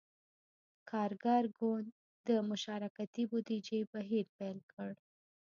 [0.89, 1.87] کارګر ګوند
[2.27, 4.91] د »مشارکتي بودیجې« بهیر پیل کړ.